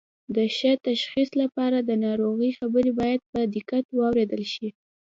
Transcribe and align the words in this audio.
د 0.35 0.37
ښه 0.55 0.71
تشخیص 0.87 1.29
لپاره 1.41 1.77
د 1.81 1.91
ناروغ 2.05 2.39
خبرې 2.59 2.91
باید 2.99 3.21
په 3.31 3.39
دقت 3.55 3.85
واوریدل 3.97 4.43
شي 4.53 4.69